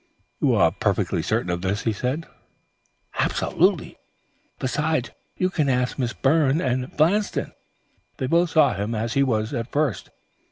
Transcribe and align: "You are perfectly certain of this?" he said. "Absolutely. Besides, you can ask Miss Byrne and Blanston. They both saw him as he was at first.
"You 0.39 0.55
are 0.55 0.71
perfectly 0.71 1.21
certain 1.21 1.51
of 1.51 1.61
this?" 1.61 1.83
he 1.83 1.93
said. 1.93 2.25
"Absolutely. 3.19 3.99
Besides, 4.57 5.11
you 5.37 5.51
can 5.51 5.69
ask 5.69 5.99
Miss 5.99 6.11
Byrne 6.11 6.59
and 6.59 6.91
Blanston. 6.97 7.53
They 8.17 8.25
both 8.25 8.49
saw 8.49 8.73
him 8.73 8.95
as 8.95 9.13
he 9.13 9.21
was 9.21 9.53
at 9.53 9.71
first. 9.71 10.09